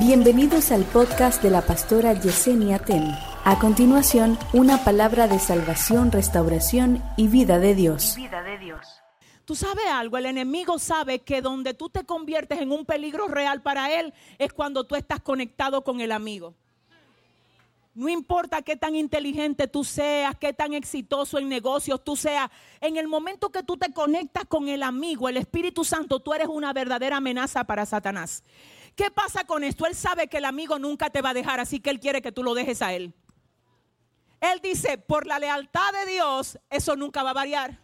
Bienvenidos 0.00 0.72
al 0.72 0.84
podcast 0.84 1.42
de 1.42 1.50
la 1.50 1.60
pastora 1.60 2.14
Yesenia 2.14 2.78
Ten. 2.78 3.14
A 3.44 3.58
continuación, 3.58 4.38
una 4.54 4.82
palabra 4.82 5.28
de 5.28 5.38
salvación, 5.38 6.10
restauración 6.10 7.02
y 7.18 7.28
vida 7.28 7.58
de 7.58 7.74
Dios. 7.74 8.14
vida 8.16 8.42
de 8.42 8.56
Dios. 8.56 8.80
Tú 9.44 9.54
sabes 9.54 9.84
algo, 9.92 10.16
el 10.16 10.24
enemigo 10.24 10.78
sabe 10.78 11.18
que 11.18 11.42
donde 11.42 11.74
tú 11.74 11.90
te 11.90 12.06
conviertes 12.06 12.62
en 12.62 12.72
un 12.72 12.86
peligro 12.86 13.28
real 13.28 13.60
para 13.60 13.92
él 14.00 14.14
es 14.38 14.54
cuando 14.54 14.84
tú 14.84 14.96
estás 14.96 15.20
conectado 15.20 15.84
con 15.84 16.00
el 16.00 16.12
amigo. 16.12 16.54
No 17.94 18.08
importa 18.08 18.62
qué 18.62 18.76
tan 18.76 18.94
inteligente 18.94 19.68
tú 19.68 19.84
seas, 19.84 20.34
qué 20.36 20.54
tan 20.54 20.72
exitoso 20.72 21.38
en 21.38 21.50
negocios 21.50 22.02
tú 22.02 22.16
seas, 22.16 22.48
en 22.80 22.96
el 22.96 23.06
momento 23.06 23.50
que 23.50 23.62
tú 23.62 23.76
te 23.76 23.92
conectas 23.92 24.46
con 24.46 24.66
el 24.68 24.82
amigo, 24.82 25.28
el 25.28 25.36
Espíritu 25.36 25.84
Santo, 25.84 26.20
tú 26.20 26.32
eres 26.32 26.48
una 26.48 26.72
verdadera 26.72 27.18
amenaza 27.18 27.64
para 27.64 27.84
Satanás. 27.84 28.42
¿Qué 28.96 29.10
pasa 29.10 29.44
con 29.44 29.64
esto? 29.64 29.86
Él 29.86 29.94
sabe 29.94 30.28
que 30.28 30.38
el 30.38 30.44
amigo 30.44 30.78
nunca 30.78 31.10
te 31.10 31.22
va 31.22 31.30
a 31.30 31.34
dejar, 31.34 31.60
así 31.60 31.80
que 31.80 31.90
él 31.90 32.00
quiere 32.00 32.22
que 32.22 32.32
tú 32.32 32.42
lo 32.42 32.54
dejes 32.54 32.82
a 32.82 32.92
él. 32.92 33.14
Él 34.40 34.60
dice, 34.62 34.98
por 34.98 35.26
la 35.26 35.38
lealtad 35.38 35.92
de 35.92 36.10
Dios, 36.10 36.58
eso 36.70 36.96
nunca 36.96 37.22
va 37.22 37.30
a 37.30 37.34
variar. 37.34 37.78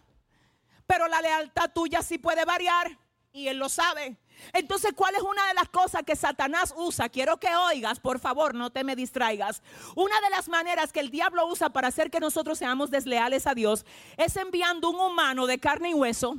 Pero 0.86 1.08
la 1.08 1.20
lealtad 1.20 1.70
tuya 1.72 2.02
sí 2.02 2.18
puede 2.18 2.44
variar 2.44 2.98
y 3.32 3.48
él 3.48 3.58
lo 3.58 3.68
sabe. 3.68 4.16
Entonces, 4.52 4.92
¿cuál 4.94 5.14
es 5.14 5.22
una 5.22 5.46
de 5.48 5.54
las 5.54 5.68
cosas 5.68 6.02
que 6.04 6.16
Satanás 6.16 6.74
usa? 6.76 7.08
Quiero 7.08 7.38
que 7.38 7.54
oigas, 7.54 8.00
por 8.00 8.18
favor, 8.18 8.54
no 8.54 8.70
te 8.70 8.84
me 8.84 8.96
distraigas. 8.96 9.62
Una 9.94 10.18
de 10.20 10.30
las 10.30 10.48
maneras 10.48 10.92
que 10.92 11.00
el 11.00 11.10
diablo 11.10 11.46
usa 11.46 11.70
para 11.70 11.88
hacer 11.88 12.10
que 12.10 12.20
nosotros 12.20 12.58
seamos 12.58 12.90
desleales 12.90 13.46
a 13.46 13.54
Dios 13.54 13.84
es 14.16 14.36
enviando 14.36 14.90
un 14.90 15.00
humano 15.00 15.46
de 15.46 15.58
carne 15.58 15.90
y 15.90 15.94
hueso 15.94 16.36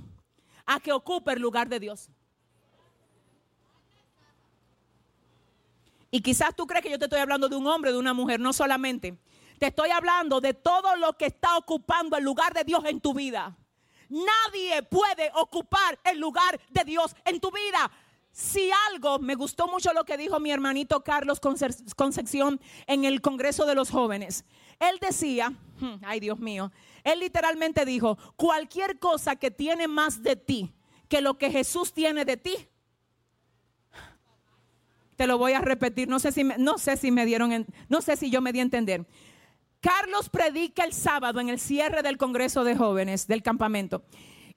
a 0.66 0.80
que 0.80 0.92
ocupe 0.92 1.34
el 1.34 1.42
lugar 1.42 1.70
de 1.70 1.80
Dios. 1.80 2.10
Y 6.12 6.22
quizás 6.22 6.56
tú 6.56 6.66
crees 6.66 6.84
que 6.84 6.90
yo 6.90 7.00
te 7.00 7.06
estoy 7.06 7.20
hablando 7.20 7.50
de 7.50 7.56
un 7.56 7.68
hombre, 7.68 7.92
de 7.92 7.98
una 7.98 8.14
mujer, 8.14 8.40
no 8.40 8.54
solamente. 8.54 9.18
Te 9.60 9.68
estoy 9.68 9.90
hablando 9.90 10.40
de 10.40 10.54
todo 10.54 10.96
lo 10.96 11.14
que 11.14 11.26
está 11.26 11.58
ocupando 11.58 12.16
el 12.16 12.24
lugar 12.24 12.54
de 12.54 12.64
Dios 12.64 12.84
en 12.86 13.02
tu 13.02 13.14
vida. 13.14 13.58
Nadie 14.10 14.84
puede 14.84 15.32
ocupar 15.36 16.00
el 16.04 16.20
lugar 16.20 16.60
de 16.70 16.84
Dios 16.84 17.16
en 17.26 17.40
tu 17.40 17.52
vida. 17.52 17.92
Si 18.32 18.70
algo, 18.92 19.18
me 19.20 19.36
gustó 19.36 19.68
mucho 19.68 19.92
lo 19.94 20.06
que 20.06 20.16
dijo 20.16 20.40
mi 20.40 20.52
hermanito 20.52 21.04
Carlos 21.04 21.40
Concepción 21.40 22.62
en 22.86 23.04
el 23.04 23.20
Congreso 23.20 23.66
de 23.66 23.74
los 23.74 23.90
Jóvenes. 23.90 24.46
Él 24.80 25.00
decía, 25.02 25.50
hmm, 25.80 26.04
ay 26.06 26.20
Dios 26.20 26.40
mío, 26.40 26.72
él 27.04 27.20
literalmente 27.20 27.84
dijo, 27.84 28.18
cualquier 28.36 29.00
cosa 29.00 29.38
que 29.38 29.50
tiene 29.50 29.88
más 29.88 30.22
de 30.22 30.36
ti 30.36 30.72
que 31.10 31.22
lo 31.22 31.38
que 31.38 31.50
Jesús 31.50 31.94
tiene 31.94 32.26
de 32.26 32.38
ti, 32.38 32.56
te 35.18 35.28
lo 35.28 35.38
voy 35.38 35.54
a 35.54 35.62
repetir, 35.62 36.08
no 36.08 36.20
sé 36.20 36.32
si 36.32 36.44
me, 36.44 36.58
no 36.58 36.78
sé 36.78 36.96
si 36.96 37.12
me 37.12 37.26
dieron, 37.26 37.66
no 37.90 38.02
sé 38.02 38.16
si 38.16 38.30
yo 38.30 38.40
me 38.40 38.54
di 38.54 38.60
a 38.60 38.62
entender. 38.62 39.06
Carlos 39.82 40.30
predica 40.30 40.84
el 40.84 40.94
sábado 40.94 41.40
en 41.40 41.50
el 41.50 41.60
cierre 41.60 42.04
del 42.04 42.18
Congreso 42.18 42.64
de 42.64 42.76
Jóvenes 42.76 43.28
del 43.28 43.44
campamento. 43.44 44.04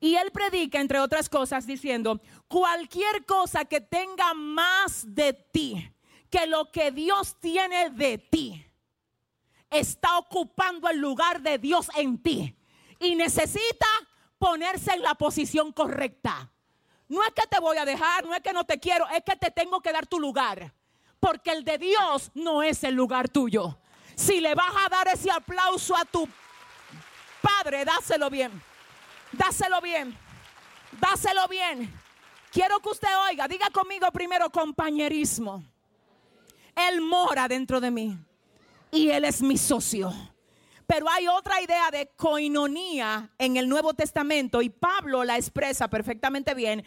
Y 0.01 0.15
él 0.15 0.31
predica, 0.33 0.81
entre 0.81 1.01
otras 1.01 1.29
cosas, 1.29 1.67
diciendo, 1.67 2.21
cualquier 2.47 3.25
cosa 3.27 3.65
que 3.65 3.81
tenga 3.81 4.33
más 4.35 5.05
de 5.15 5.33
ti 5.33 5.93
que 6.31 6.47
lo 6.47 6.71
que 6.71 6.91
Dios 6.91 7.37
tiene 7.41 7.91
de 7.91 8.19
ti, 8.19 8.65
está 9.71 10.19
ocupando 10.19 10.89
el 10.89 10.99
lugar 10.99 11.43
de 11.43 11.59
Dios 11.59 11.91
en 11.97 12.23
ti. 12.23 12.57
Y 12.99 13.15
necesita 13.17 13.87
ponerse 14.39 14.93
en 14.93 15.03
la 15.03 15.15
posición 15.15 15.73
correcta. 15.73 16.53
No 17.11 17.25
es 17.25 17.35
que 17.35 17.45
te 17.49 17.59
voy 17.59 17.77
a 17.77 17.85
dejar, 17.85 18.25
no 18.25 18.35
es 18.37 18.41
que 18.41 18.53
no 18.53 18.63
te 18.63 18.79
quiero, 18.79 19.05
es 19.09 19.25
que 19.25 19.35
te 19.35 19.51
tengo 19.51 19.81
que 19.81 19.93
dar 19.93 20.07
tu 20.07 20.21
lugar. 20.21 20.73
Porque 21.19 21.51
el 21.51 21.65
de 21.65 21.77
Dios 21.77 22.31
no 22.35 22.63
es 22.63 22.85
el 22.85 22.95
lugar 22.95 23.29
tuyo. 23.29 23.77
Si 24.15 24.41
le 24.41 24.55
vas 24.55 24.73
a 24.87 24.89
dar 24.89 25.09
ese 25.09 25.29
aplauso 25.29 25.97
a 25.97 26.05
tu 26.05 26.29
padre, 27.43 27.85
dáselo 27.85 28.31
bien. 28.31 28.63
Dáselo 29.33 29.81
bien. 29.81 30.17
Dáselo 31.01 31.49
bien. 31.49 31.93
Quiero 32.53 32.79
que 32.79 32.91
usted 32.91 33.09
oiga, 33.29 33.49
diga 33.49 33.69
conmigo 33.71 34.09
primero 34.13 34.49
compañerismo. 34.49 35.65
Él 36.77 37.01
mora 37.01 37.49
dentro 37.49 37.81
de 37.81 37.91
mí 37.91 38.17
y 38.93 39.11
él 39.11 39.25
es 39.25 39.43
mi 39.43 39.59
socio. 39.59 40.13
Pero 40.91 41.09
hay 41.09 41.29
otra 41.29 41.63
idea 41.63 41.93
de 41.93 42.11
coinonía 42.17 43.31
en 43.39 43.57
el 43.57 43.69
Nuevo 43.69 43.95
Testamento 43.95 44.61
y 44.61 44.71
Pablo 44.71 45.23
la 45.23 45.37
expresa 45.37 45.87
perfectamente 45.87 46.53
bien 46.53 46.85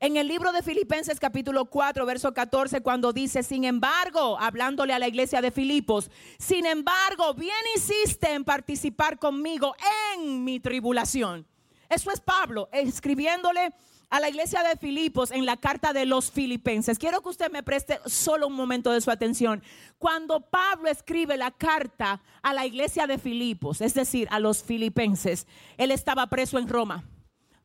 en 0.00 0.16
el 0.16 0.26
libro 0.26 0.50
de 0.50 0.60
Filipenses 0.60 1.20
capítulo 1.20 1.66
4, 1.66 2.04
verso 2.04 2.34
14, 2.34 2.80
cuando 2.80 3.12
dice, 3.12 3.44
sin 3.44 3.62
embargo, 3.62 4.36
hablándole 4.40 4.92
a 4.92 4.98
la 4.98 5.06
iglesia 5.06 5.40
de 5.40 5.52
Filipos, 5.52 6.10
sin 6.36 6.66
embargo, 6.66 7.32
bien 7.34 7.54
hiciste 7.76 8.32
en 8.32 8.42
participar 8.42 9.20
conmigo 9.20 9.76
en 10.16 10.42
mi 10.42 10.58
tribulación. 10.58 11.46
Eso 11.88 12.10
es 12.10 12.20
Pablo 12.20 12.68
escribiéndole 12.72 13.72
a 14.10 14.20
la 14.20 14.28
iglesia 14.28 14.62
de 14.62 14.76
Filipos 14.76 15.30
en 15.30 15.46
la 15.46 15.56
carta 15.56 15.92
de 15.92 16.06
los 16.06 16.30
filipenses. 16.30 16.98
Quiero 16.98 17.22
que 17.22 17.30
usted 17.30 17.50
me 17.50 17.62
preste 17.62 18.00
solo 18.06 18.46
un 18.46 18.54
momento 18.54 18.92
de 18.92 19.00
su 19.00 19.10
atención. 19.10 19.62
Cuando 19.98 20.40
Pablo 20.40 20.88
escribe 20.88 21.36
la 21.36 21.50
carta 21.50 22.22
a 22.42 22.54
la 22.54 22.66
iglesia 22.66 23.06
de 23.06 23.18
Filipos, 23.18 23.80
es 23.80 23.94
decir, 23.94 24.28
a 24.30 24.40
los 24.40 24.62
filipenses, 24.62 25.46
él 25.76 25.90
estaba 25.90 26.26
preso 26.28 26.58
en 26.58 26.68
Roma. 26.68 27.04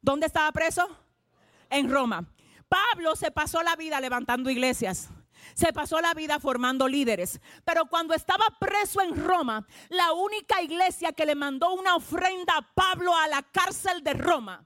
¿Dónde 0.01 0.25
estaba 0.25 0.51
preso? 0.51 0.87
en 1.69 1.89
Roma. 1.89 2.25
Pablo 2.67 3.15
se 3.15 3.31
pasó 3.31 3.63
la 3.63 3.75
vida 3.75 3.99
levantando 3.99 4.49
iglesias. 4.49 5.09
Se 5.55 5.73
pasó 5.73 6.01
la 6.01 6.13
vida 6.13 6.39
formando 6.39 6.87
líderes. 6.87 7.39
Pero 7.65 7.85
cuando 7.85 8.13
estaba 8.13 8.45
preso 8.59 9.01
en 9.01 9.23
Roma, 9.23 9.65
la 9.89 10.13
única 10.13 10.61
iglesia 10.61 11.13
que 11.13 11.25
le 11.25 11.35
mandó 11.35 11.73
una 11.73 11.95
ofrenda 11.95 12.57
a 12.57 12.73
Pablo 12.73 13.15
a 13.15 13.27
la 13.27 13.43
cárcel 13.43 14.03
de 14.03 14.13
Roma 14.13 14.65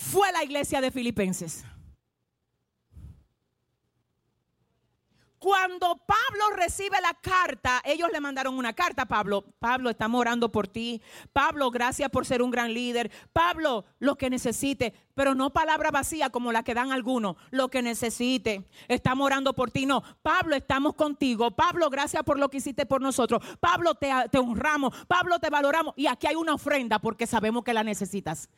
fue 0.00 0.32
la 0.32 0.42
iglesia 0.42 0.80
de 0.80 0.90
Filipenses. 0.90 1.62
Cuando 5.38 5.96
Pablo 6.06 6.56
recibe 6.56 6.98
la 7.00 7.14
carta, 7.14 7.80
ellos 7.84 8.10
le 8.12 8.20
mandaron 8.20 8.58
una 8.58 8.72
carta 8.74 9.02
a 9.02 9.06
Pablo. 9.08 9.44
Pablo, 9.58 9.88
estamos 9.88 10.20
orando 10.20 10.52
por 10.52 10.68
ti. 10.68 11.00
Pablo, 11.32 11.70
gracias 11.70 12.10
por 12.10 12.26
ser 12.26 12.42
un 12.42 12.50
gran 12.50 12.74
líder. 12.74 13.10
Pablo, 13.32 13.84
lo 13.98 14.16
que 14.16 14.28
necesite, 14.28 14.92
pero 15.14 15.34
no 15.34 15.50
palabra 15.50 15.90
vacía 15.90 16.28
como 16.28 16.52
la 16.52 16.62
que 16.62 16.74
dan 16.74 16.92
algunos. 16.92 17.36
Lo 17.50 17.68
que 17.68 17.80
necesite. 17.80 18.68
Estamos 18.88 19.24
orando 19.24 19.54
por 19.54 19.70
ti. 19.70 19.86
No, 19.86 20.02
Pablo, 20.22 20.56
estamos 20.56 20.94
contigo. 20.94 21.50
Pablo, 21.52 21.88
gracias 21.88 22.22
por 22.22 22.38
lo 22.38 22.50
que 22.50 22.58
hiciste 22.58 22.84
por 22.84 23.00
nosotros. 23.00 23.42
Pablo, 23.60 23.94
te, 23.94 24.10
te 24.30 24.38
honramos. 24.38 24.94
Pablo, 25.06 25.38
te 25.38 25.48
valoramos. 25.48 25.94
Y 25.96 26.06
aquí 26.06 26.26
hay 26.26 26.36
una 26.36 26.54
ofrenda 26.54 26.98
porque 26.98 27.26
sabemos 27.26 27.64
que 27.64 27.72
la 27.72 27.84
necesitas. 27.84 28.50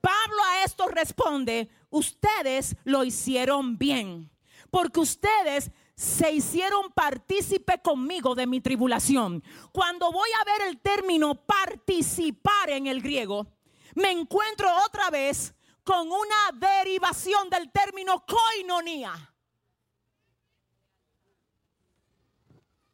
Pablo 0.00 0.42
a 0.44 0.64
esto 0.64 0.88
responde, 0.88 1.68
ustedes 1.90 2.76
lo 2.84 3.04
hicieron 3.04 3.78
bien 3.78 4.30
porque 4.70 5.00
ustedes 5.00 5.70
se 5.94 6.30
hicieron 6.30 6.92
partícipe 6.92 7.80
conmigo 7.82 8.34
de 8.34 8.46
mi 8.46 8.60
tribulación. 8.60 9.42
Cuando 9.72 10.12
voy 10.12 10.28
a 10.40 10.44
ver 10.44 10.68
el 10.68 10.80
término 10.80 11.34
participar 11.34 12.70
en 12.70 12.86
el 12.86 13.02
griego, 13.02 13.46
me 13.94 14.10
encuentro 14.10 14.70
otra 14.86 15.10
vez 15.10 15.54
con 15.82 16.06
una 16.12 16.52
derivación 16.54 17.50
del 17.50 17.70
término 17.72 18.24
koinonía. 18.26 19.34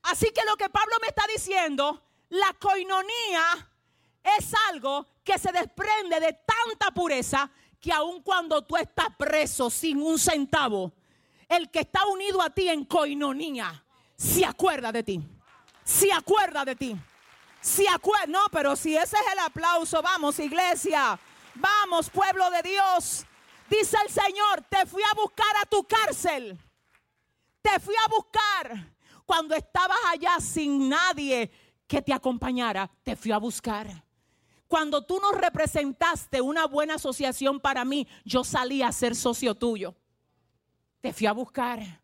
Así 0.02 0.30
que 0.32 0.44
lo 0.44 0.56
que 0.56 0.68
Pablo 0.68 0.96
me 1.00 1.08
está 1.08 1.24
diciendo, 1.26 2.02
la 2.28 2.54
coinonía 2.58 3.70
es 4.38 4.52
algo 4.70 5.06
que 5.22 5.38
se 5.38 5.52
desprende 5.52 6.18
de 6.18 6.32
tanta 6.32 6.90
pureza 6.92 7.50
que 7.80 7.92
aun 7.92 8.22
cuando 8.22 8.62
tú 8.62 8.76
estás 8.76 9.08
preso 9.18 9.68
sin 9.68 10.00
un 10.00 10.18
centavo, 10.18 10.94
el 11.48 11.70
que 11.70 11.80
está 11.80 12.06
unido 12.06 12.40
a 12.40 12.50
ti 12.50 12.68
en 12.68 12.84
coinonía 12.86 13.84
se 14.16 14.44
acuerda 14.44 14.90
de 14.90 15.02
ti. 15.02 15.20
Se 15.84 16.10
acuerda 16.10 16.64
de 16.64 16.76
ti. 16.76 16.96
Se 17.60 17.86
acuerda. 17.88 18.26
No, 18.26 18.46
pero 18.50 18.74
si 18.74 18.96
ese 18.96 19.16
es 19.16 19.32
el 19.32 19.38
aplauso, 19.40 20.00
vamos, 20.00 20.38
iglesia. 20.38 21.18
Vamos, 21.54 22.08
pueblo 22.08 22.50
de 22.50 22.62
Dios. 22.62 23.26
Dice 23.68 23.96
el 24.02 24.10
Señor, 24.10 24.62
te 24.68 24.86
fui 24.86 25.02
a 25.02 25.14
buscar 25.14 25.56
a 25.62 25.66
tu 25.66 25.84
cárcel. 25.84 26.58
Te 27.60 27.78
fui 27.80 27.94
a 28.04 28.08
buscar 28.08 28.94
cuando 29.26 29.54
estabas 29.54 29.98
allá 30.10 30.38
sin 30.40 30.88
nadie 30.88 31.50
que 31.86 32.02
te 32.02 32.12
acompañara. 32.12 32.90
Te 33.02 33.16
fui 33.16 33.32
a 33.32 33.38
buscar. 33.38 34.04
Cuando 34.68 35.02
tú 35.02 35.20
nos 35.20 35.40
representaste 35.40 36.40
una 36.40 36.66
buena 36.66 36.94
asociación 36.94 37.60
para 37.60 37.84
mí, 37.84 38.06
yo 38.24 38.44
salí 38.44 38.82
a 38.82 38.90
ser 38.92 39.14
socio 39.14 39.54
tuyo 39.54 39.94
te 41.04 41.12
fui 41.12 41.26
a 41.26 41.32
buscar. 41.32 42.00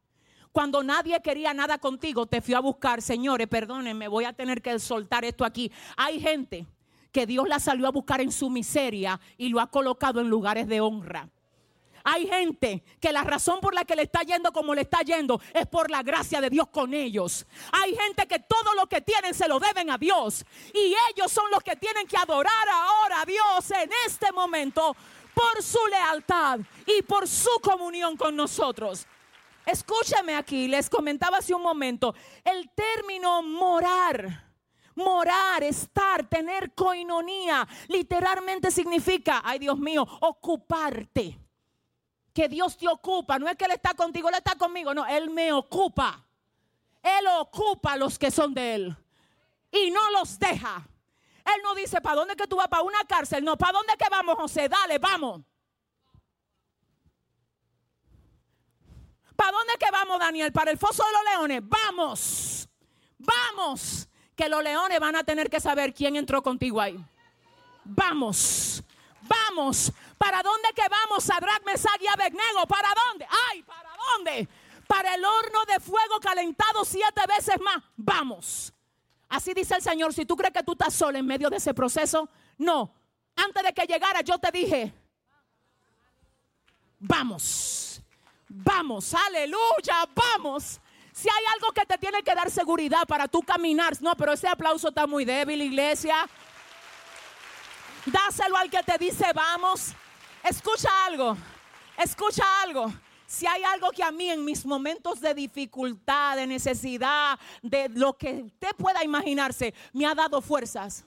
Cuando 0.53 0.83
nadie 0.83 1.19
quería 1.23 1.55
nada 1.55 1.79
contigo, 1.79 2.27
te 2.27 2.43
fui 2.43 2.53
a 2.53 2.61
buscar. 2.61 3.01
Señores, 3.01 3.47
perdónenme, 3.49 4.09
voy 4.09 4.27
a 4.27 4.35
tener 4.35 4.61
que 4.61 4.79
soltar 4.79 5.25
esto 5.25 5.43
aquí. 5.43 5.73
Hay 5.97 6.21
gente 6.21 6.67
que 7.11 7.25
Dios 7.25 7.49
la 7.49 7.59
salió 7.61 7.87
a 7.87 7.93
buscar 7.93 8.21
en 8.21 8.31
su 8.31 8.51
miseria 8.51 9.19
y 9.39 9.49
lo 9.49 9.59
ha 9.59 9.71
colocado 9.71 10.21
en 10.21 10.29
lugares 10.29 10.69
de 10.69 10.83
honra. 10.83 11.31
Hay 12.05 12.26
gente 12.26 12.82
que 13.00 13.12
la 13.12 13.25
razón 13.25 13.61
por 13.61 13.75
la 13.75 13.85
que 13.85 13.97
le 13.97 14.02
está 14.02 14.23
yendo 14.23 14.52
como 14.52 14.75
le 14.75 14.82
está 14.82 15.00
yendo 15.00 15.41
es 15.52 15.67
por 15.67 15.91
la 15.91 16.02
gracia 16.02 16.41
de 16.41 16.50
Dios 16.50 16.69
con 16.69 16.94
ellos. 16.94 17.47
Hay 17.73 17.97
gente 17.97 18.26
que 18.26 18.38
todo 18.38 18.75
lo 18.75 18.87
que 18.87 19.00
tienen 19.00 19.35
se 19.35 19.49
lo 19.49 19.58
deben 19.58 19.91
a 19.91 19.99
Dios. 19.99 20.44
Y 20.73 20.94
ellos 21.11 21.31
son 21.31 21.50
los 21.50 21.62
que 21.62 21.76
tienen 21.76 22.06
que 22.06 22.17
adorar 22.17 22.69
ahora 22.69 23.23
a 23.23 23.26
Dios 23.26 23.70
en 23.70 23.91
este 24.06 24.32
momento 24.32 24.97
por 25.35 25.62
su 25.62 25.81
lealtad 25.91 26.61
y 26.87 27.02
por 27.02 27.29
su 27.29 27.61
comunión 27.62 28.17
con 28.17 28.35
nosotros. 28.35 29.06
Escúchame 29.67 30.35
aquí, 30.35 30.69
les 30.69 30.88
comentaba 30.88 31.38
hace 31.38 31.55
un 31.55 31.62
momento, 31.62 32.14
el 32.44 32.70
término 32.70 33.43
morar 33.43 34.50
morar, 34.96 35.62
estar, 35.62 36.29
tener 36.29 36.75
coinonía, 36.75 37.67
literalmente 37.88 38.70
significa, 38.70 39.41
ay 39.43 39.58
Dios 39.58 39.79
mío, 39.79 40.06
ocuparte 40.20 41.38
que 42.32 42.49
Dios 42.49 42.77
te 42.77 42.88
ocupa. 42.88 43.38
No 43.38 43.49
es 43.49 43.56
que 43.56 43.65
Él 43.65 43.73
está 43.73 43.94
contigo, 43.94 44.29
Él 44.29 44.37
está 44.37 44.55
conmigo. 44.56 44.94
No, 44.94 45.06
Él 45.06 45.31
me 45.31 45.53
ocupa. 45.53 46.25
Él 47.03 47.27
ocupa 47.38 47.93
a 47.93 47.97
los 47.97 48.19
que 48.19 48.31
son 48.31 48.55
de 48.55 48.75
Él. 48.75 48.97
Y 49.71 49.91
no 49.91 50.11
los 50.11 50.38
deja. 50.38 50.87
Él 51.44 51.61
no 51.62 51.75
dice, 51.75 52.00
¿para 52.00 52.17
dónde 52.17 52.37
que 52.37 52.47
tú 52.47 52.56
vas? 52.56 52.69
¿Para 52.69 52.82
una 52.82 53.05
cárcel? 53.05 53.44
No, 53.44 53.56
¿para 53.56 53.73
dónde 53.73 53.94
que 53.99 54.09
vamos, 54.11 54.37
José? 54.37 54.69
Dale, 54.69 54.99
vamos. 54.99 55.43
¿Para 59.35 59.53
dónde 59.53 59.73
que 59.79 59.91
vamos, 59.91 60.19
Daniel? 60.19 60.53
¿Para 60.53 60.71
el 60.71 60.79
foso 60.79 61.03
de 61.03 61.12
los 61.12 61.23
leones? 61.32 61.62
Vamos. 61.65 62.69
Vamos. 63.19 64.09
Que 64.37 64.49
los 64.49 64.62
leones 64.62 65.00
van 65.00 65.17
a 65.17 65.25
tener 65.25 65.49
que 65.49 65.61
saber 65.61 65.94
quién 65.94 66.17
entró 66.17 66.43
contigo 66.43 66.81
ahí. 66.81 67.03
Vamos. 67.85 68.80
¿Para 70.19 70.43
dónde 70.43 70.69
que 70.75 70.82
vamos, 70.88 71.25
Sadrach, 71.25 71.64
Mesach 71.64 72.00
y 72.00 72.06
Abednego? 72.06 72.67
¿Para 72.69 72.88
dónde? 72.94 73.26
¡Ay! 73.50 73.62
¿Para 73.62 73.91
dónde? 73.97 74.49
Para 74.87 75.14
el 75.14 75.25
horno 75.25 75.64
de 75.67 75.81
fuego 75.81 76.20
calentado 76.20 76.85
siete 76.85 77.23
veces 77.29 77.61
más. 77.61 77.82
Vamos. 77.97 78.73
Así 79.29 79.55
dice 79.55 79.76
el 79.76 79.82
Señor. 79.82 80.12
Si 80.12 80.26
tú 80.26 80.37
crees 80.37 80.52
que 80.52 80.62
tú 80.62 80.73
estás 80.73 80.94
solo 80.94 81.19
en 81.19 81.26
medio 81.26 81.49
de 81.49 81.56
ese 81.56 81.73
proceso, 81.73 82.29
no. 82.58 82.93
Antes 83.37 83.62
de 83.62 83.73
que 83.73 83.87
llegara, 83.87 84.20
yo 84.23 84.38
te 84.38 84.50
dije: 84.50 84.93
Vamos. 86.99 88.03
Vamos. 88.49 89.14
Aleluya. 89.14 90.08
Vamos. 90.14 90.81
Si 91.12 91.29
hay 91.29 91.44
algo 91.55 91.73
que 91.73 91.85
te 91.87 91.99
tiene 91.99 92.23
que 92.23 92.35
dar 92.35 92.50
seguridad 92.50 93.06
para 93.06 93.29
tú 93.29 93.43
caminar, 93.43 93.94
no, 94.00 94.14
pero 94.17 94.32
ese 94.32 94.49
aplauso 94.49 94.88
está 94.88 95.06
muy 95.06 95.25
débil, 95.25 95.61
iglesia. 95.62 96.29
Dáselo 98.06 98.56
al 98.56 98.70
que 98.70 98.82
te 98.82 98.97
dice 98.99 99.26
vamos. 99.35 99.93
Escucha 100.43 100.88
algo, 101.05 101.37
escucha 101.99 102.44
algo. 102.62 102.93
Si 103.26 103.47
hay 103.47 103.62
algo 103.62 103.91
que 103.91 104.02
a 104.02 104.11
mí 104.11 104.29
en 104.29 104.44
mis 104.44 104.67
momentos 104.67 105.20
de 105.20 105.35
dificultad, 105.35 106.37
de 106.37 106.47
necesidad, 106.47 107.38
de 107.62 107.88
lo 107.91 108.17
que 108.17 108.43
usted 108.47 108.75
pueda 108.76 109.05
imaginarse, 109.05 109.73
me 109.93 110.05
ha 110.06 110.14
dado 110.14 110.41
fuerzas, 110.41 111.05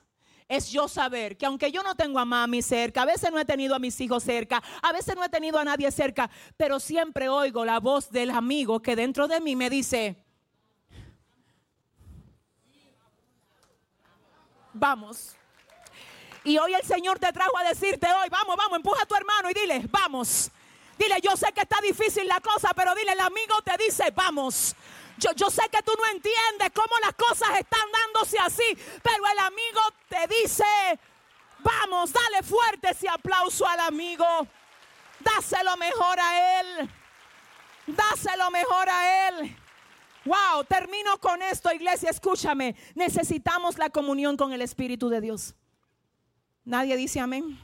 es 0.47 0.69
yo 0.69 0.87
saber 0.87 1.35
que 1.35 1.45
aunque 1.45 1.71
yo 1.71 1.83
no 1.83 1.95
tengo 1.95 2.19
a 2.19 2.25
mami 2.25 2.61
cerca, 2.61 3.01
a 3.01 3.05
veces 3.05 3.29
no 3.31 3.39
he 3.39 3.45
tenido 3.45 3.75
a 3.75 3.79
mis 3.79 3.99
hijos 3.99 4.23
cerca, 4.23 4.63
a 4.81 4.93
veces 4.93 5.15
no 5.15 5.23
he 5.25 5.29
tenido 5.29 5.57
a 5.57 5.65
nadie 5.65 5.91
cerca, 5.91 6.29
pero 6.55 6.79
siempre 6.79 7.27
oigo 7.27 7.65
la 7.65 7.79
voz 7.79 8.09
del 8.09 8.29
amigo 8.29 8.81
que 8.81 8.95
dentro 8.95 9.27
de 9.27 9.41
mí 9.41 9.55
me 9.55 9.69
dice, 9.69 10.15
vamos. 14.73 15.35
Y 16.43 16.57
hoy 16.57 16.73
el 16.73 16.83
Señor 16.83 17.19
te 17.19 17.31
trajo 17.31 17.57
a 17.57 17.63
decirte 17.63 18.07
hoy, 18.11 18.29
vamos, 18.29 18.55
vamos, 18.57 18.77
empuja 18.77 19.03
a 19.03 19.05
tu 19.05 19.15
hermano 19.15 19.49
y 19.49 19.53
dile, 19.53 19.83
vamos. 19.89 20.51
Dile, 20.97 21.19
yo 21.21 21.35
sé 21.37 21.51
que 21.53 21.61
está 21.61 21.77
difícil 21.81 22.27
la 22.27 22.39
cosa, 22.41 22.71
pero 22.75 22.93
dile, 22.93 23.13
el 23.13 23.19
amigo 23.19 23.61
te 23.63 23.75
dice, 23.83 24.11
vamos. 24.11 24.75
Yo, 25.17 25.31
yo, 25.35 25.49
sé 25.49 25.63
que 25.71 25.81
tú 25.83 25.93
no 25.97 26.05
entiendes 26.07 26.71
cómo 26.73 26.97
las 27.01 27.13
cosas 27.13 27.49
están 27.59 27.87
dándose 27.91 28.37
así, 28.39 28.77
pero 29.01 29.23
el 29.31 29.39
amigo 29.39 29.81
te 30.09 30.27
dice, 30.41 30.65
vamos, 31.59 32.11
dale 32.11 32.43
fuerte 32.43 32.89
ese 32.91 33.07
aplauso 33.07 33.65
al 33.65 33.79
amigo. 33.81 34.25
Dáselo 35.19 35.77
mejor 35.77 36.19
a 36.19 36.59
él. 36.59 36.89
Dáselo 37.87 38.51
mejor 38.51 38.89
a 38.89 39.29
él. 39.29 39.57
Wow, 40.25 40.63
termino 40.65 41.17
con 41.19 41.41
esto, 41.41 41.71
iglesia, 41.71 42.09
escúchame. 42.09 42.75
Necesitamos 42.95 43.77
la 43.77 43.89
comunión 43.89 44.35
con 44.35 44.51
el 44.51 44.61
Espíritu 44.61 45.09
de 45.09 45.21
Dios. 45.21 45.55
Nadie 46.65 46.95
dice 46.95 47.19
amén. 47.19 47.59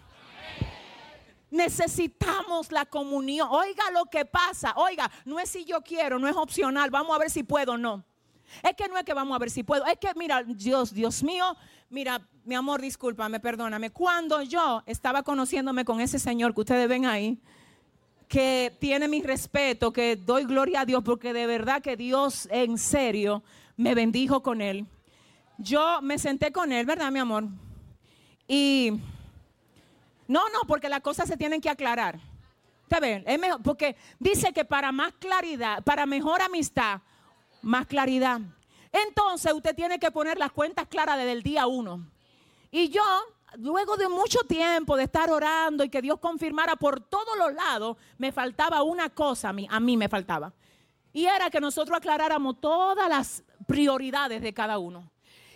Necesitamos 1.52 2.72
la 2.72 2.86
comunión. 2.86 3.48
Oiga 3.52 3.90
lo 3.92 4.06
que 4.06 4.26
pasa. 4.26 4.74
Oiga, 4.76 5.10
no 5.26 5.40
es 5.40 5.50
si 5.50 5.66
yo 5.66 5.82
quiero, 5.82 6.20
no 6.20 6.28
es 6.28 6.36
opcional. 6.36 6.92
Vamos 6.92 7.16
a 7.16 7.20
ver 7.20 7.30
si 7.30 7.44
puedo 7.44 7.74
o 7.74 7.78
no. 7.78 8.04
Es 8.64 8.76
que 8.76 8.88
no 8.88 8.98
es 8.98 9.04
que 9.04 9.14
vamos 9.14 9.36
a 9.36 9.40
ver 9.40 9.50
si 9.50 9.64
puedo. 9.64 9.86
Es 9.86 9.98
que, 9.98 10.10
mira, 10.16 10.44
Dios, 10.44 10.94
Dios 10.94 11.24
mío, 11.24 11.56
mira, 11.90 12.22
mi 12.46 12.56
amor, 12.56 12.82
discúlpame, 12.82 13.40
perdóname. 13.40 13.92
Cuando 13.92 14.42
yo 14.42 14.84
estaba 14.86 15.24
conociéndome 15.24 15.86
con 15.86 16.02
ese 16.02 16.20
señor 16.20 16.54
que 16.54 16.62
ustedes 16.62 16.88
ven 16.88 17.06
ahí, 17.06 17.40
que 18.28 18.76
tiene 18.80 19.08
mi 19.08 19.22
respeto, 19.22 19.92
que 19.92 20.16
doy 20.16 20.46
gloria 20.46 20.82
a 20.82 20.86
Dios, 20.86 21.04
porque 21.04 21.34
de 21.34 21.48
verdad 21.48 21.82
que 21.82 21.98
Dios 21.98 22.48
en 22.52 22.78
serio 22.78 23.44
me 23.76 23.96
bendijo 23.96 24.44
con 24.44 24.62
él. 24.62 24.86
Yo 25.58 26.00
me 26.02 26.20
senté 26.20 26.52
con 26.52 26.72
él, 26.72 26.86
¿verdad, 26.86 27.12
mi 27.12 27.20
amor? 27.20 27.46
Y 28.52 29.00
no, 30.28 30.50
no, 30.50 30.62
porque 30.68 30.90
las 30.90 31.02
cosas 31.02 31.30
se 31.30 31.38
tienen 31.38 31.62
que 31.62 31.70
aclarar. 31.70 32.20
¿Está 32.90 33.08
Es 33.08 33.40
mejor, 33.40 33.62
porque 33.62 33.96
dice 34.18 34.52
que 34.52 34.66
para 34.66 34.92
más 34.92 35.14
claridad, 35.20 35.84
para 35.84 36.08
mejor 36.08 36.42
amistad, 36.42 37.02
más 37.62 37.86
claridad. 37.86 38.42
Entonces 38.92 39.54
usted 39.54 39.76
tiene 39.76 40.00
que 40.00 40.10
poner 40.10 40.40
las 40.40 40.52
cuentas 40.52 40.88
claras 40.88 41.18
desde 41.18 41.34
el 41.34 41.44
día 41.44 41.68
uno. 41.68 42.04
Y 42.72 42.90
yo, 42.90 43.04
luego 43.58 43.96
de 43.96 44.10
mucho 44.10 44.40
tiempo 44.40 44.98
de 44.98 45.04
estar 45.04 45.30
orando 45.30 45.84
y 45.84 45.90
que 45.90 46.02
Dios 46.02 46.20
confirmara 46.20 46.76
por 46.76 47.00
todos 47.00 47.38
los 47.38 47.54
lados, 47.54 47.98
me 48.18 48.32
faltaba 48.32 48.82
una 48.82 49.12
cosa, 49.12 49.50
a 49.50 49.54
mí, 49.54 49.68
a 49.70 49.80
mí 49.80 49.96
me 49.96 50.10
faltaba. 50.10 50.52
Y 51.14 51.28
era 51.28 51.52
que 51.52 51.62
nosotros 51.62 51.96
aclaráramos 51.96 52.60
todas 52.60 53.08
las 53.08 53.44
prioridades 53.68 54.42
de 54.42 54.54
cada 54.56 54.80
uno. 54.80 55.12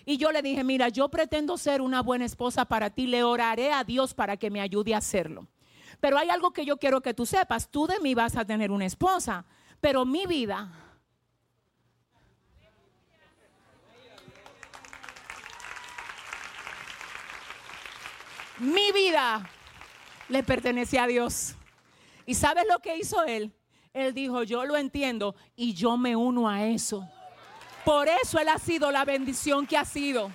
Y 0.05 0.17
yo 0.17 0.31
le 0.31 0.41
dije, 0.41 0.63
mira, 0.63 0.89
yo 0.89 1.09
pretendo 1.09 1.57
ser 1.57 1.81
una 1.81 2.01
buena 2.01 2.25
esposa 2.25 2.65
para 2.65 2.89
ti, 2.89 3.07
le 3.07 3.23
oraré 3.23 3.71
a 3.71 3.83
Dios 3.83 4.13
para 4.13 4.37
que 4.37 4.49
me 4.49 4.59
ayude 4.59 4.93
a 4.93 4.97
hacerlo. 4.97 5.47
Pero 5.99 6.17
hay 6.17 6.29
algo 6.29 6.51
que 6.51 6.65
yo 6.65 6.77
quiero 6.77 7.01
que 7.01 7.13
tú 7.13 7.25
sepas, 7.25 7.69
tú 7.69 7.87
de 7.87 7.99
mí 7.99 8.13
vas 8.13 8.35
a 8.35 8.45
tener 8.45 8.71
una 8.71 8.85
esposa, 8.85 9.45
pero 9.79 10.05
mi 10.05 10.25
vida... 10.25 10.71
Mi 18.59 18.91
vida 18.93 19.49
le 20.29 20.43
pertenece 20.43 20.99
a 20.99 21.07
Dios. 21.07 21.55
¿Y 22.25 22.35
sabes 22.35 22.65
lo 22.71 22.79
que 22.79 22.97
hizo 22.97 23.23
él? 23.23 23.51
Él 23.93 24.13
dijo, 24.13 24.43
yo 24.43 24.63
lo 24.63 24.77
entiendo 24.77 25.35
y 25.55 25.73
yo 25.73 25.97
me 25.97 26.15
uno 26.15 26.47
a 26.47 26.65
eso. 26.65 27.09
Por 27.85 28.07
eso 28.07 28.39
Él 28.39 28.49
ha 28.49 28.57
sido 28.57 28.91
la 28.91 29.05
bendición 29.05 29.67
que 29.67 29.77
ha 29.77 29.85
sido. 29.85 30.31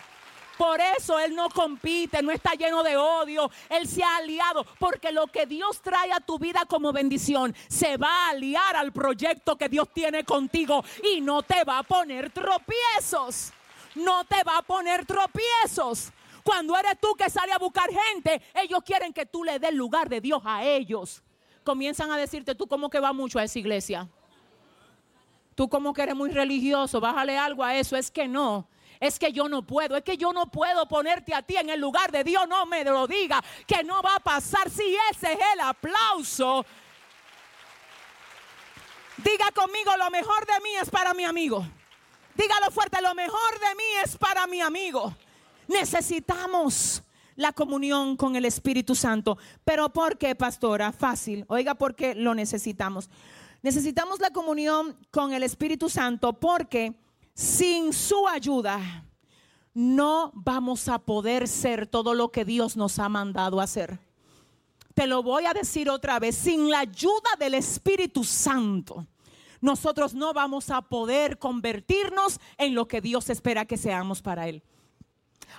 Por 0.58 0.80
eso 0.80 1.18
Él 1.20 1.36
no 1.36 1.48
compite, 1.48 2.20
no 2.20 2.32
está 2.32 2.54
lleno 2.54 2.82
de 2.82 2.96
odio. 2.96 3.48
Él 3.70 3.86
se 3.86 4.02
ha 4.02 4.16
aliado. 4.16 4.66
Porque 4.78 5.12
lo 5.12 5.28
que 5.28 5.46
Dios 5.46 5.80
trae 5.80 6.12
a 6.12 6.20
tu 6.20 6.38
vida 6.38 6.64
como 6.68 6.92
bendición 6.92 7.54
se 7.68 7.96
va 7.96 8.26
a 8.26 8.30
aliar 8.30 8.76
al 8.76 8.92
proyecto 8.92 9.56
que 9.56 9.68
Dios 9.68 9.88
tiene 9.94 10.24
contigo. 10.24 10.84
Y 11.14 11.20
no 11.20 11.42
te 11.42 11.62
va 11.64 11.78
a 11.78 11.82
poner 11.84 12.30
tropiezos. 12.30 13.52
No 13.94 14.24
te 14.24 14.42
va 14.42 14.58
a 14.58 14.62
poner 14.62 15.06
tropiezos. 15.06 16.10
Cuando 16.42 16.76
eres 16.76 16.98
tú 17.00 17.14
que 17.14 17.30
sale 17.30 17.52
a 17.52 17.58
buscar 17.58 17.88
gente, 17.90 18.42
ellos 18.54 18.80
quieren 18.84 19.12
que 19.12 19.26
tú 19.26 19.44
le 19.44 19.58
des 19.58 19.74
lugar 19.74 20.08
de 20.08 20.20
Dios 20.20 20.42
a 20.44 20.64
ellos. 20.64 21.22
Comienzan 21.62 22.10
a 22.10 22.16
decirte, 22.16 22.54
tú 22.54 22.66
como 22.66 22.90
que 22.90 22.98
va 22.98 23.12
mucho 23.12 23.38
a 23.38 23.44
esa 23.44 23.58
iglesia. 23.58 24.08
Tú 25.58 25.68
como 25.68 25.92
que 25.92 26.02
eres 26.02 26.14
muy 26.14 26.30
religioso, 26.30 27.00
bájale 27.00 27.36
algo 27.36 27.64
a 27.64 27.74
eso. 27.74 27.96
Es 27.96 28.12
que 28.12 28.28
no. 28.28 28.68
Es 29.00 29.18
que 29.18 29.32
yo 29.32 29.48
no 29.48 29.66
puedo, 29.66 29.96
es 29.96 30.04
que 30.04 30.16
yo 30.16 30.32
no 30.32 30.48
puedo 30.52 30.86
ponerte 30.86 31.34
a 31.34 31.42
ti 31.42 31.56
en 31.56 31.68
el 31.68 31.80
lugar 31.80 32.12
de 32.12 32.22
Dios. 32.22 32.46
No 32.48 32.64
me 32.64 32.84
lo 32.84 33.08
diga, 33.08 33.42
que 33.66 33.82
no 33.82 34.00
va 34.00 34.14
a 34.14 34.20
pasar 34.20 34.70
si 34.70 34.96
ese 35.10 35.32
es 35.32 35.38
el 35.54 35.60
aplauso. 35.62 36.64
Diga 39.16 39.50
conmigo, 39.52 39.96
lo 39.96 40.08
mejor 40.12 40.46
de 40.46 40.60
mí 40.62 40.76
es 40.80 40.88
para 40.90 41.12
mi 41.12 41.24
amigo. 41.24 41.66
Dígalo 42.36 42.70
fuerte, 42.70 43.02
lo 43.02 43.12
mejor 43.16 43.58
de 43.58 43.74
mí 43.74 43.84
es 44.04 44.16
para 44.16 44.46
mi 44.46 44.60
amigo. 44.60 45.12
Necesitamos 45.66 47.02
la 47.34 47.52
comunión 47.52 48.16
con 48.16 48.36
el 48.36 48.44
Espíritu 48.44 48.94
Santo. 48.94 49.38
Pero 49.64 49.88
¿por 49.88 50.18
qué, 50.18 50.36
pastora? 50.36 50.92
Fácil. 50.92 51.44
Oiga, 51.48 51.74
¿por 51.74 51.96
qué 51.96 52.14
lo 52.14 52.32
necesitamos? 52.36 53.10
Necesitamos 53.62 54.20
la 54.20 54.30
comunión 54.30 54.96
con 55.10 55.32
el 55.32 55.42
Espíritu 55.42 55.88
Santo 55.88 56.32
porque 56.32 56.94
sin 57.34 57.92
su 57.92 58.26
ayuda 58.28 59.04
no 59.74 60.32
vamos 60.34 60.88
a 60.88 60.98
poder 60.98 61.46
ser 61.46 61.86
todo 61.86 62.14
lo 62.14 62.30
que 62.30 62.44
Dios 62.44 62.76
nos 62.76 62.98
ha 62.98 63.08
mandado 63.08 63.60
hacer. 63.60 63.98
Te 64.94 65.06
lo 65.06 65.22
voy 65.22 65.46
a 65.46 65.54
decir 65.54 65.88
otra 65.88 66.18
vez, 66.18 66.36
sin 66.36 66.70
la 66.70 66.80
ayuda 66.80 67.30
del 67.38 67.54
Espíritu 67.54 68.24
Santo, 68.24 69.06
nosotros 69.60 70.14
no 70.14 70.32
vamos 70.32 70.70
a 70.70 70.82
poder 70.82 71.38
convertirnos 71.38 72.40
en 72.56 72.74
lo 72.74 72.88
que 72.88 73.00
Dios 73.00 73.28
espera 73.30 73.64
que 73.64 73.76
seamos 73.76 74.22
para 74.22 74.48
Él. 74.48 74.62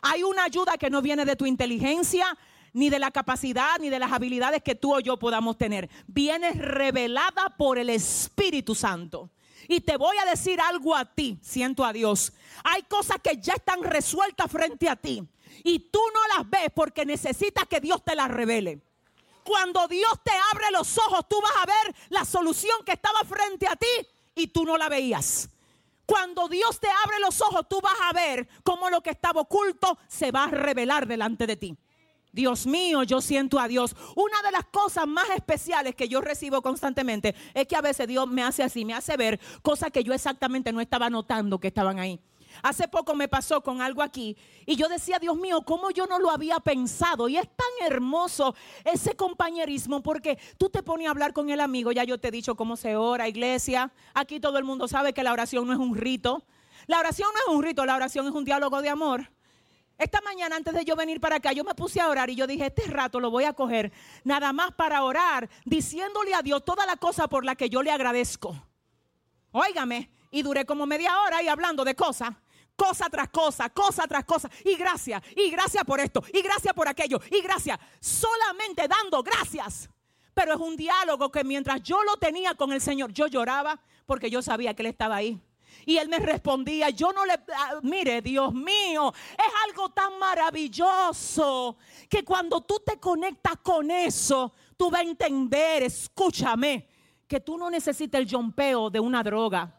Hay 0.01 0.23
una 0.23 0.43
ayuda 0.43 0.77
que 0.77 0.89
no 0.89 1.01
viene 1.01 1.25
de 1.25 1.35
tu 1.35 1.45
inteligencia, 1.45 2.37
ni 2.73 2.89
de 2.89 2.99
la 2.99 3.11
capacidad, 3.11 3.79
ni 3.79 3.89
de 3.89 3.99
las 3.99 4.11
habilidades 4.11 4.63
que 4.63 4.75
tú 4.75 4.95
o 4.95 4.99
yo 4.99 5.17
podamos 5.17 5.57
tener. 5.57 5.89
Viene 6.07 6.51
revelada 6.51 7.55
por 7.57 7.77
el 7.77 7.89
Espíritu 7.89 8.75
Santo. 8.75 9.29
Y 9.67 9.81
te 9.81 9.97
voy 9.97 10.17
a 10.17 10.29
decir 10.29 10.59
algo 10.59 10.95
a 10.95 11.05
ti, 11.05 11.37
siento 11.41 11.85
a 11.85 11.93
Dios. 11.93 12.33
Hay 12.63 12.83
cosas 12.83 13.17
que 13.23 13.37
ya 13.37 13.53
están 13.53 13.83
resueltas 13.83 14.51
frente 14.51 14.89
a 14.89 14.95
ti. 14.95 15.23
Y 15.63 15.79
tú 15.79 15.99
no 16.13 16.37
las 16.37 16.49
ves 16.49 16.69
porque 16.73 17.05
necesitas 17.05 17.65
que 17.67 17.79
Dios 17.79 18.03
te 18.03 18.15
las 18.15 18.29
revele. 18.29 18.81
Cuando 19.43 19.87
Dios 19.87 20.11
te 20.23 20.31
abre 20.53 20.71
los 20.71 20.97
ojos, 20.97 21.25
tú 21.27 21.39
vas 21.41 21.51
a 21.61 21.65
ver 21.65 21.95
la 22.09 22.25
solución 22.25 22.83
que 22.85 22.93
estaba 22.93 23.19
frente 23.25 23.67
a 23.67 23.75
ti 23.75 23.87
y 24.35 24.47
tú 24.47 24.65
no 24.65 24.77
la 24.77 24.89
veías. 24.89 25.49
Cuando 26.05 26.47
Dios 26.47 26.79
te 26.79 26.87
abre 27.05 27.19
los 27.19 27.39
ojos, 27.41 27.67
tú 27.69 27.79
vas 27.81 27.97
a 28.01 28.13
ver 28.13 28.47
cómo 28.63 28.89
lo 28.89 29.01
que 29.01 29.11
estaba 29.11 29.41
oculto 29.41 29.97
se 30.07 30.31
va 30.31 30.45
a 30.45 30.47
revelar 30.47 31.07
delante 31.07 31.45
de 31.45 31.55
ti. 31.55 31.77
Dios 32.31 32.67
mío, 32.67 33.03
yo 33.03 33.21
siento 33.21 33.59
a 33.59 33.67
Dios. 33.67 33.95
Una 34.15 34.41
de 34.43 34.51
las 34.51 34.65
cosas 34.65 35.07
más 35.07 35.29
especiales 35.31 35.95
que 35.95 36.07
yo 36.07 36.21
recibo 36.21 36.61
constantemente 36.61 37.35
es 37.53 37.67
que 37.67 37.75
a 37.75 37.81
veces 37.81 38.07
Dios 38.07 38.27
me 38.27 38.43
hace 38.43 38.63
así, 38.63 38.85
me 38.85 38.93
hace 38.93 39.17
ver 39.17 39.39
cosas 39.61 39.91
que 39.91 40.03
yo 40.03 40.13
exactamente 40.13 40.71
no 40.71 40.81
estaba 40.81 41.09
notando 41.09 41.59
que 41.59 41.67
estaban 41.67 41.99
ahí. 41.99 42.19
Hace 42.63 42.87
poco 42.87 43.15
me 43.15 43.27
pasó 43.27 43.61
con 43.61 43.81
algo 43.81 44.01
aquí 44.01 44.35
y 44.65 44.75
yo 44.75 44.89
decía, 44.89 45.19
Dios 45.19 45.37
mío, 45.37 45.61
¿cómo 45.61 45.91
yo 45.91 46.07
no 46.07 46.19
lo 46.19 46.29
había 46.29 46.59
pensado? 46.59 47.29
Y 47.29 47.37
es 47.37 47.47
tan 47.47 47.87
hermoso 47.87 48.55
ese 48.83 49.15
compañerismo 49.15 50.01
porque 50.01 50.37
tú 50.57 50.69
te 50.69 50.83
pones 50.83 51.07
a 51.07 51.11
hablar 51.11 51.33
con 51.33 51.49
el 51.49 51.61
amigo, 51.61 51.91
ya 51.91 52.03
yo 52.03 52.19
te 52.19 52.29
he 52.29 52.31
dicho 52.31 52.55
cómo 52.55 52.75
se 52.75 52.95
ora, 52.95 53.27
iglesia. 53.27 53.91
Aquí 54.13 54.39
todo 54.39 54.57
el 54.57 54.63
mundo 54.63 54.87
sabe 54.87 55.13
que 55.13 55.23
la 55.23 55.31
oración 55.31 55.67
no 55.67 55.73
es 55.73 55.79
un 55.79 55.95
rito. 55.95 56.43
La 56.87 56.99
oración 56.99 57.29
no 57.33 57.51
es 57.51 57.57
un 57.57 57.63
rito, 57.63 57.85
la 57.85 57.95
oración 57.95 58.27
es 58.27 58.33
un 58.33 58.45
diálogo 58.45 58.81
de 58.81 58.89
amor. 58.89 59.29
Esta 59.99 60.21
mañana 60.21 60.55
antes 60.55 60.73
de 60.73 60.85
yo 60.85 60.95
venir 60.95 61.19
para 61.19 61.35
acá, 61.35 61.51
yo 61.51 61.65
me 61.65 61.75
puse 61.75 61.99
a 61.99 62.07
orar 62.07 62.29
y 62.29 62.35
yo 62.35 62.47
dije, 62.47 62.67
este 62.67 62.83
rato 62.83 63.19
lo 63.19 63.29
voy 63.29 63.43
a 63.43 63.51
coger 63.51 63.91
nada 64.23 64.53
más 64.53 64.71
para 64.71 65.03
orar, 65.03 65.49
diciéndole 65.65 66.33
a 66.33 66.41
Dios 66.41 66.63
toda 66.63 66.85
la 66.85 66.95
cosa 66.95 67.27
por 67.27 67.43
la 67.43 67.55
que 67.55 67.69
yo 67.69 67.83
le 67.83 67.91
agradezco. 67.91 68.55
Óigame, 69.51 70.09
y 70.31 70.41
duré 70.41 70.65
como 70.65 70.85
media 70.85 71.19
hora 71.21 71.37
ahí 71.37 71.49
hablando 71.49 71.83
de 71.83 71.95
cosas, 71.95 72.29
cosa 72.77 73.09
tras 73.09 73.27
cosa, 73.27 73.69
cosa 73.71 74.07
tras 74.07 74.23
cosa, 74.23 74.49
y 74.63 74.75
gracias, 74.75 75.21
y 75.35 75.49
gracias 75.49 75.83
por 75.83 75.99
esto, 75.99 76.23
y 76.31 76.41
gracias 76.41 76.73
por 76.73 76.87
aquello, 76.87 77.19
y 77.29 77.41
gracias, 77.41 77.77
solamente 77.99 78.87
dando 78.87 79.21
gracias. 79.21 79.89
Pero 80.33 80.53
es 80.53 80.59
un 80.61 80.77
diálogo 80.77 81.29
que 81.29 81.43
mientras 81.43 81.83
yo 81.83 82.01
lo 82.03 82.15
tenía 82.15 82.55
con 82.55 82.71
el 82.71 82.79
Señor, 82.79 83.11
yo 83.11 83.27
lloraba 83.27 83.81
porque 84.05 84.29
yo 84.29 84.41
sabía 84.41 84.73
que 84.73 84.83
Él 84.83 84.87
estaba 84.87 85.17
ahí. 85.17 85.41
Y 85.85 85.97
él 85.97 86.09
me 86.09 86.19
respondía, 86.19 86.89
yo 86.89 87.11
no 87.11 87.25
le, 87.25 87.33
ah, 87.33 87.79
mire, 87.81 88.21
Dios 88.21 88.53
mío, 88.53 89.13
es 89.31 89.53
algo 89.67 89.89
tan 89.89 90.19
maravilloso 90.19 91.77
que 92.09 92.23
cuando 92.23 92.61
tú 92.61 92.81
te 92.85 92.99
conectas 92.99 93.57
con 93.63 93.89
eso, 93.89 94.53
tú 94.77 94.91
vas 94.91 95.01
a 95.01 95.03
entender, 95.03 95.83
escúchame, 95.83 96.87
que 97.27 97.39
tú 97.39 97.57
no 97.57 97.69
necesitas 97.69 98.19
el 98.19 98.27
yompeo 98.27 98.89
de 98.89 98.99
una 98.99 99.23
droga. 99.23 99.73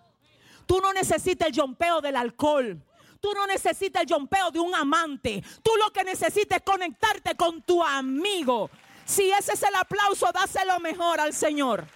Tú 0.66 0.80
no 0.80 0.92
necesitas 0.92 1.48
el 1.48 1.54
yompeo 1.54 2.00
del 2.00 2.16
alcohol. 2.16 2.80
Tú 3.20 3.32
no 3.34 3.46
necesitas 3.46 4.02
el 4.02 4.08
yompeo 4.08 4.50
de 4.50 4.60
un 4.60 4.74
amante. 4.74 5.42
Tú 5.62 5.72
lo 5.76 5.92
que 5.92 6.04
necesitas 6.04 6.58
es 6.58 6.64
conectarte 6.64 7.36
con 7.36 7.62
tu 7.62 7.82
amigo. 7.82 8.70
Si 9.04 9.30
ese 9.30 9.52
es 9.52 9.62
el 9.64 9.74
aplauso, 9.74 10.30
dáselo 10.32 10.78
mejor 10.80 11.20
al 11.20 11.32
Señor. 11.34 11.86